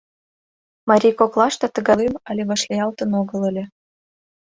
[0.89, 3.63] Марий коклаште тыгай лӱм але вашлиялтын огыл ыле.